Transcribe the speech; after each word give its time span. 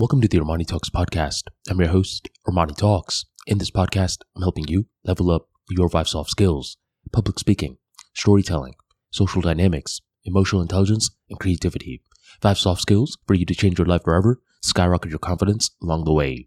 Welcome 0.00 0.20
to 0.20 0.28
the 0.28 0.38
Armani 0.38 0.64
Talks 0.64 0.90
podcast. 0.90 1.48
I'm 1.68 1.80
your 1.80 1.88
host, 1.88 2.28
Armani 2.46 2.76
Talks. 2.76 3.24
In 3.48 3.58
this 3.58 3.72
podcast, 3.72 4.18
I'm 4.36 4.42
helping 4.42 4.68
you 4.68 4.86
level 5.02 5.28
up 5.28 5.48
your 5.68 5.88
five 5.88 6.06
soft 6.06 6.30
skills 6.30 6.76
public 7.10 7.40
speaking, 7.40 7.78
storytelling, 8.14 8.76
social 9.10 9.42
dynamics, 9.42 10.00
emotional 10.24 10.62
intelligence, 10.62 11.10
and 11.28 11.40
creativity. 11.40 12.00
Five 12.40 12.58
soft 12.58 12.80
skills 12.80 13.18
for 13.26 13.34
you 13.34 13.44
to 13.46 13.56
change 13.56 13.76
your 13.76 13.88
life 13.88 14.04
forever, 14.04 14.40
skyrocket 14.62 15.10
your 15.10 15.18
confidence 15.18 15.72
along 15.82 16.04
the 16.04 16.12
way. 16.12 16.46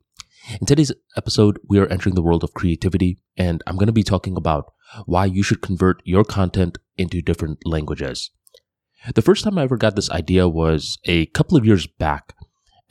In 0.61 0.65
today's 0.65 0.93
episode, 1.17 1.59
we 1.67 1.77
are 1.77 1.87
entering 1.87 2.15
the 2.15 2.21
world 2.21 2.45
of 2.45 2.53
creativity, 2.53 3.17
and 3.35 3.61
I'm 3.67 3.75
going 3.75 3.87
to 3.87 3.91
be 3.91 4.01
talking 4.01 4.37
about 4.37 4.71
why 5.07 5.25
you 5.25 5.43
should 5.43 5.61
convert 5.61 6.01
your 6.05 6.23
content 6.23 6.77
into 6.97 7.21
different 7.21 7.59
languages. 7.65 8.31
The 9.13 9.21
first 9.21 9.43
time 9.43 9.57
I 9.57 9.63
ever 9.63 9.75
got 9.75 9.97
this 9.97 10.09
idea 10.09 10.47
was 10.47 10.99
a 11.03 11.25
couple 11.25 11.57
of 11.57 11.65
years 11.65 11.85
back, 11.85 12.33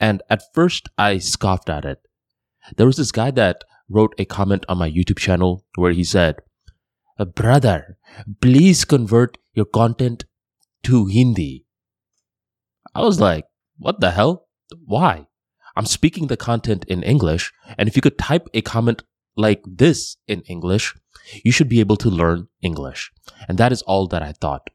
and 0.01 0.23
at 0.29 0.41
first 0.53 0.89
I 0.97 1.19
scoffed 1.19 1.69
at 1.69 1.85
it. 1.85 1.99
There 2.75 2.87
was 2.87 2.97
this 2.97 3.11
guy 3.11 3.31
that 3.31 3.63
wrote 3.87 4.13
a 4.17 4.25
comment 4.25 4.65
on 4.67 4.79
my 4.79 4.89
YouTube 4.89 5.19
channel 5.19 5.63
where 5.75 5.91
he 5.91 6.03
said, 6.03 6.37
uh, 7.19 7.25
Brother, 7.25 7.97
please 8.41 8.83
convert 8.83 9.37
your 9.53 9.65
content 9.65 10.25
to 10.83 11.05
Hindi. 11.05 11.65
I 12.95 13.01
was 13.01 13.19
like, 13.19 13.45
what 13.77 13.99
the 13.99 14.11
hell? 14.11 14.47
Why? 14.85 15.27
I'm 15.75 15.85
speaking 15.85 16.27
the 16.27 16.37
content 16.37 16.83
in 16.85 17.03
English, 17.03 17.53
and 17.77 17.87
if 17.87 17.95
you 17.95 18.01
could 18.01 18.17
type 18.17 18.47
a 18.53 18.61
comment 18.61 19.03
like 19.37 19.61
this 19.65 20.17
in 20.27 20.41
English, 20.41 20.95
you 21.45 21.51
should 21.51 21.69
be 21.69 21.79
able 21.79 21.97
to 21.97 22.09
learn 22.09 22.47
English. 22.61 23.11
And 23.47 23.57
that 23.57 23.71
is 23.71 23.81
all 23.83 24.07
that 24.07 24.21
I 24.21 24.33
thought. 24.33 24.69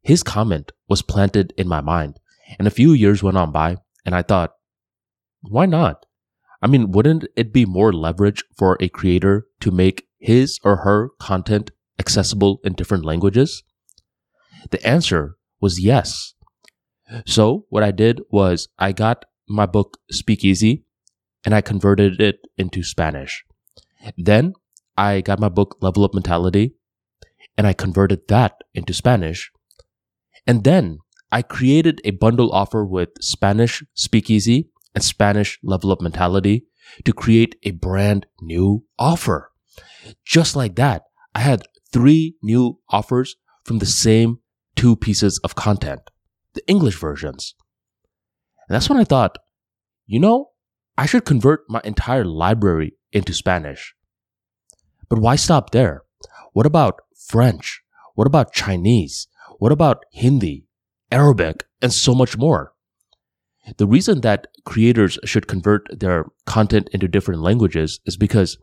His 0.00 0.22
comment 0.22 0.72
was 0.88 1.02
planted 1.02 1.52
in 1.58 1.68
my 1.68 1.80
mind, 1.80 2.18
and 2.58 2.66
a 2.66 2.70
few 2.70 2.92
years 2.92 3.22
went 3.22 3.36
on 3.36 3.52
by, 3.52 3.76
and 4.04 4.14
I 4.14 4.22
thought, 4.22 4.52
why 5.42 5.66
not? 5.66 6.06
I 6.60 6.66
mean, 6.66 6.90
wouldn't 6.90 7.26
it 7.36 7.52
be 7.52 7.64
more 7.64 7.92
leverage 7.92 8.42
for 8.56 8.76
a 8.80 8.88
creator 8.88 9.46
to 9.60 9.70
make 9.70 10.08
his 10.18 10.58
or 10.64 10.78
her 10.78 11.10
content 11.20 11.70
accessible 11.98 12.58
in 12.64 12.72
different 12.72 13.04
languages? 13.04 13.62
The 14.70 14.84
answer 14.84 15.36
was 15.60 15.80
yes. 15.80 16.34
So 17.26 17.66
what 17.70 17.82
I 17.82 17.90
did 17.90 18.20
was 18.30 18.68
I 18.78 18.92
got 18.92 19.24
my 19.48 19.66
book 19.66 19.98
Speakeasy 20.10 20.84
and 21.44 21.54
I 21.54 21.60
converted 21.60 22.20
it 22.20 22.40
into 22.56 22.82
Spanish. 22.82 23.44
Then 24.16 24.54
I 24.96 25.20
got 25.20 25.40
my 25.40 25.48
book 25.48 25.78
Level 25.80 26.04
Up 26.04 26.12
Mentality 26.12 26.74
and 27.56 27.66
I 27.66 27.72
converted 27.72 28.28
that 28.28 28.56
into 28.74 28.92
Spanish. 28.92 29.50
And 30.46 30.64
then 30.64 30.98
I 31.30 31.42
created 31.42 32.00
a 32.04 32.12
bundle 32.12 32.50
offer 32.52 32.84
with 32.84 33.10
Spanish 33.20 33.84
Speakeasy 33.94 34.70
and 34.94 35.04
Spanish 35.04 35.58
Level 35.62 35.92
Up 35.92 36.00
Mentality 36.00 36.64
to 37.04 37.12
create 37.12 37.56
a 37.64 37.72
brand 37.72 38.26
new 38.40 38.84
offer. 38.98 39.52
Just 40.24 40.56
like 40.56 40.76
that, 40.76 41.02
I 41.34 41.40
had 41.40 41.62
three 41.92 42.36
new 42.42 42.80
offers 42.88 43.36
from 43.64 43.78
the 43.78 43.86
same 43.86 44.38
two 44.74 44.96
pieces 44.96 45.38
of 45.38 45.54
content, 45.54 46.00
the 46.54 46.66
English 46.66 46.96
versions. 46.98 47.54
And 48.68 48.74
that's 48.74 48.88
when 48.88 48.98
I 48.98 49.04
thought, 49.04 49.38
you 50.06 50.20
know, 50.20 50.50
I 50.96 51.06
should 51.06 51.24
convert 51.24 51.64
my 51.68 51.80
entire 51.84 52.24
library 52.24 52.94
into 53.12 53.34
Spanish. 53.34 53.94
But 55.08 55.18
why 55.18 55.36
stop 55.36 55.70
there? 55.70 56.02
What 56.52 56.66
about 56.66 57.00
French? 57.28 57.82
What 58.14 58.26
about 58.26 58.52
Chinese? 58.52 59.28
What 59.58 59.72
about 59.72 60.04
Hindi, 60.12 60.67
Arabic, 61.10 61.64
and 61.80 61.92
so 61.92 62.14
much 62.14 62.36
more? 62.36 62.72
The 63.76 63.86
reason 63.86 64.20
that 64.22 64.46
creators 64.64 65.18
should 65.24 65.46
convert 65.46 65.86
their 66.00 66.26
content 66.46 66.88
into 66.92 67.08
different 67.08 67.42
languages 67.42 68.00
is 68.06 68.16
because 68.16 68.56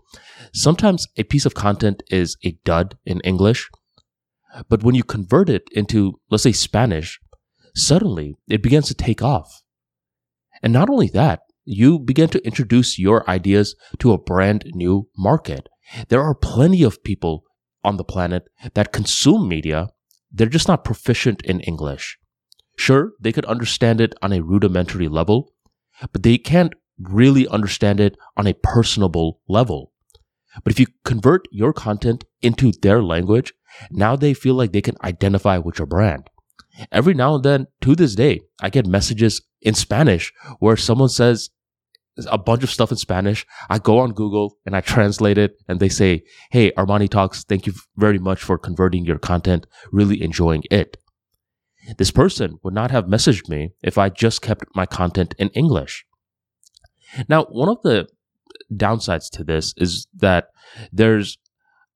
sometimes 0.54 1.08
a 1.18 1.24
piece 1.24 1.46
of 1.46 1.54
content 1.54 2.02
is 2.10 2.38
a 2.44 2.58
dud 2.64 2.98
in 3.06 3.20
English, 3.22 3.70
but 4.69 4.84
when 4.84 4.96
you 4.96 5.03
convert 5.03 5.50
it 5.50 5.64
into, 5.72 6.19
let's 6.30 6.44
say, 6.44 6.52
Spanish, 6.52 7.19
suddenly 7.75 8.36
it 8.48 8.64
begins 8.64 8.88
to 8.88 8.94
take 8.94 9.22
off. 9.22 9.64
And 10.64 10.72
not 10.74 10.90
only 10.90 11.09
that, 11.09 11.42
you 11.66 12.00
begin 12.00 12.30
to 12.30 12.46
introduce 12.46 12.98
your 12.98 13.30
ideas 13.30 13.75
to 14.00 14.12
a 14.12 14.18
brand 14.22 14.66
new 14.74 15.09
market. 15.18 15.68
There 16.09 16.22
are 16.22 16.36
plenty 16.36 16.84
of 16.84 17.03
people 17.03 17.44
on 17.84 17.98
the 17.98 18.03
planet 18.03 18.44
that 18.74 18.94
consume 18.94 19.48
media. 19.48 19.90
They're 20.31 20.48
just 20.48 20.68
not 20.68 20.84
proficient 20.84 21.42
in 21.44 21.59
English. 21.62 22.18
Sure, 22.78 23.13
they 23.19 23.31
could 23.31 23.46
understand 23.46 24.02
it 24.02 24.13
on 24.22 24.34
a 24.34 24.41
rudimentary 24.41 25.08
level, 25.08 25.53
but 26.12 26.24
they 26.24 26.38
can't 26.38 26.74
really 27.00 27.47
understand 27.47 28.00
it 28.00 28.18
on 28.38 28.47
a 28.47 28.53
personable 28.53 29.40
level. 29.47 29.91
But 30.63 30.72
if 30.72 30.80
you 30.80 30.88
convert 31.03 31.47
your 31.52 31.74
content 31.74 32.24
into 32.41 32.72
their 32.81 33.02
language, 33.02 33.53
now 33.91 34.16
they 34.16 34.34
feel 34.34 34.56
like 34.56 34.72
they 34.72 34.81
can 34.81 34.96
identify 35.03 35.58
with 35.58 35.80
your 35.80 35.86
brand. 35.86 36.30
Every 36.91 37.13
now 37.13 37.36
and 37.36 37.44
then, 37.44 37.68
to 37.81 37.96
this 37.96 38.16
day, 38.16 38.41
I 38.62 38.69
get 38.69 38.86
messages 38.86 39.42
in 39.62 39.74
Spanish 39.74 40.34
where 40.59 40.78
someone 40.78 41.09
says 41.09 41.50
a 42.28 42.38
bunch 42.38 42.63
of 42.63 42.69
stuff 42.69 42.92
in 42.92 42.97
Spanish. 42.97 43.46
I 43.69 43.80
go 43.80 44.00
on 44.00 44.13
Google 44.13 44.57
and 44.66 44.75
I 44.75 44.81
translate 44.81 45.38
it 45.38 45.62
and 45.68 45.80
they 45.80 45.90
say, 45.90 46.24
Hey, 46.52 46.72
Armani 46.72 47.09
Talks, 47.09 47.44
thank 47.44 47.66
you 47.66 47.74
very 47.97 48.19
much 48.19 48.42
for 48.42 48.57
converting 48.57 49.06
your 49.06 49.19
content. 49.19 49.66
Really 49.92 50.22
enjoying 50.22 50.63
it. 50.72 50.97
This 51.97 52.12
person 52.12 52.59
would 52.63 52.73
not 52.73 52.91
have 52.91 53.06
messaged 53.06 53.47
me 53.50 53.73
if 53.84 53.97
I 53.97 54.09
just 54.09 54.41
kept 54.41 54.66
my 54.75 54.85
content 54.85 55.35
in 55.38 55.50
English. 55.50 56.06
Now, 57.29 57.44
one 57.46 57.69
of 57.69 57.81
the 57.84 58.07
downsides 58.73 59.29
to 59.31 59.44
this 59.44 59.73
is 59.78 60.07
that 60.16 60.50
there's 60.91 61.38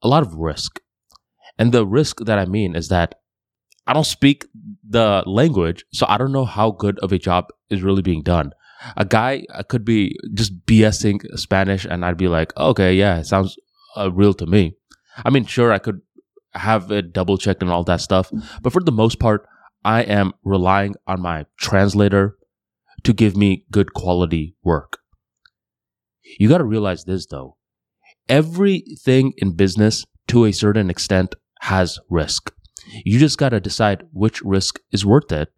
a 0.02 0.08
lot 0.08 0.24
of 0.24 0.36
risk. 0.36 0.80
And 1.58 1.72
the 1.72 1.86
risk 1.86 2.20
that 2.26 2.40
I 2.40 2.46
mean 2.46 2.76
is 2.76 2.88
that 2.90 3.16
I 3.88 3.94
don't 3.94 4.06
speak 4.06 4.46
the 4.88 5.24
language, 5.26 5.84
so 5.92 6.06
I 6.08 6.18
don't 6.18 6.32
know 6.32 6.46
how 6.46 6.72
good 6.72 7.00
of 7.00 7.12
a 7.12 7.18
job 7.18 7.48
is 7.70 7.82
really 7.82 8.04
being 8.04 8.22
done. 8.22 8.54
A 8.96 9.04
guy 9.04 9.46
could 9.68 9.84
be 9.84 10.16
just 10.34 10.66
BSing 10.66 11.22
Spanish, 11.38 11.86
and 11.86 12.06
I'd 12.06 12.16
be 12.16 12.28
like, 12.28 12.56
okay, 12.56 12.94
yeah, 12.94 13.20
it 13.20 13.26
sounds 13.26 13.58
uh, 13.98 14.12
real 14.12 14.34
to 14.36 14.46
me. 14.46 14.76
I 15.26 15.32
mean, 15.32 15.46
sure, 15.46 15.74
I 15.74 15.80
could 15.80 16.02
have 16.54 16.92
it 16.92 17.12
double 17.14 17.38
checked 17.38 17.62
and 17.62 17.72
all 17.72 17.84
that 17.86 18.02
stuff, 18.02 18.32
but 18.62 18.72
for 18.72 18.82
the 18.82 18.92
most 18.92 19.20
part, 19.20 19.48
I 19.84 20.02
am 20.02 20.34
relying 20.44 20.96
on 21.08 21.22
my 21.22 21.46
translator 21.58 22.38
to 23.04 23.14
give 23.14 23.36
me 23.36 23.66
good 23.72 23.94
quality 23.94 24.56
work. 24.64 25.00
You 26.38 26.50
got 26.50 26.58
to 26.60 26.64
realize 26.64 27.06
this 27.06 27.26
though. 27.26 27.58
Everything 28.28 29.34
in 29.38 29.56
business 29.56 30.06
to 30.28 30.46
a 30.46 30.52
certain 30.52 30.90
extent 30.90 31.36
has 31.62 32.00
risk. 32.10 32.54
You 33.04 33.20
just 33.20 33.38
got 33.38 33.50
to 33.50 33.60
decide 33.60 34.04
which 34.12 34.42
risk 34.42 34.80
is 34.92 35.06
worth 35.06 35.32
it. 35.32 35.50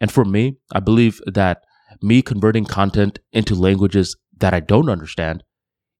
And 0.00 0.10
for 0.10 0.24
me, 0.24 0.56
I 0.72 0.80
believe 0.80 1.20
that 1.26 1.62
me 2.02 2.22
converting 2.22 2.64
content 2.64 3.18
into 3.32 3.54
languages 3.54 4.16
that 4.36 4.54
I 4.54 4.60
don't 4.60 4.90
understand 4.90 5.42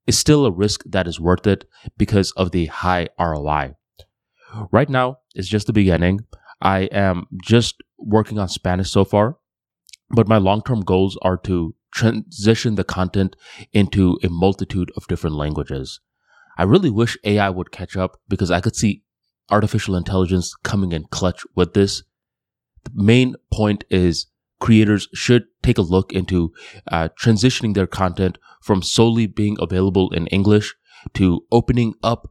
is 0.07 0.19
still 0.19 0.47
a 0.47 0.53
risk 0.53 0.83
that 0.87 1.07
is 1.07 1.21
worth 1.21 1.47
it 1.47 1.65
because 1.97 2.33
of 2.33 2.51
the 2.51 2.67
high 2.67 3.09
ROI. 3.19 3.75
Right 4.71 4.89
now 4.89 5.19
is 5.35 5.49
just 5.49 5.67
the 5.67 5.73
beginning. 5.73 6.21
I 6.61 6.81
am 6.93 7.27
just 7.43 7.83
working 7.99 8.39
on 8.39 8.49
Spanish 8.49 8.91
so 8.91 9.05
far, 9.05 9.37
but 10.11 10.29
my 10.29 10.39
long 10.39 10.63
term 10.63 10.81
goals 10.81 11.19
are 11.23 11.37
to 11.39 11.75
transition 11.93 12.75
the 12.75 12.85
content 12.85 13.37
into 13.73 14.19
a 14.23 14.29
multitude 14.29 14.91
of 14.97 15.07
different 15.07 15.37
languages. 15.37 16.01
I 16.57 16.65
really 16.65 16.91
wish 16.91 17.17
AI 17.25 17.51
would 17.51 17.71
catch 17.71 17.97
up 17.97 18.21
because 18.29 18.51
I 18.51 18.61
could 18.61 18.77
see 18.77 19.03
artificial 19.51 19.97
intelligence 19.97 20.55
coming 20.63 20.93
in 20.93 21.05
clutch 21.05 21.43
with 21.55 21.75
this. 21.75 22.03
The 22.85 22.91
main 23.03 23.35
point 23.53 23.85
is 23.91 24.27
creators 24.61 25.09
should 25.15 25.45
take 25.63 25.79
a 25.79 25.83
look 25.83 26.13
into 26.13 26.53
uh, 26.91 27.09
transitioning 27.21 27.75
their 27.75 27.87
content 27.87 28.39
from 28.61 28.83
solely 28.83 29.27
being 29.27 29.57
available 29.61 30.11
in 30.11 30.27
English 30.29 30.75
to 31.15 31.43
opening 31.53 31.95
up 32.03 32.31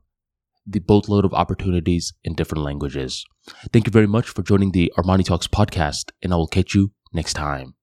the 0.67 0.79
boatload 0.79 1.23
of 1.23 1.33
opportunities 1.33 2.13
in 2.23 2.35
different 2.35 2.63
languages. 2.63 3.25
Thank 3.71 3.87
you 3.87 3.91
very 3.91 4.07
much 4.07 4.27
for 4.27 4.43
joining 4.43 4.71
the 4.71 4.91
Armani 4.97 5.25
Talks 5.25 5.47
podcast, 5.47 6.11
and 6.21 6.33
I 6.33 6.35
will 6.35 6.47
catch 6.47 6.75
you 6.75 6.91
next 7.13 7.33
time. 7.33 7.76